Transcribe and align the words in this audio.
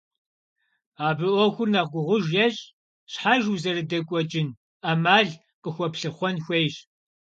Абы 1.07 1.27
Ӏуэхур 1.33 1.69
нэхъ 1.73 1.89
гугъуж 1.91 2.25
ещӀ– 2.45 2.63
щхьэж 3.11 3.43
узэрыдекӀуэкӀын 3.53 4.47
Ӏэмал 4.83 5.27
къыхуэплъыхъуэн 5.61 6.35
хуейщ. 6.43 6.75